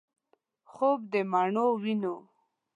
[0.73, 2.13] خوب دمڼو وویني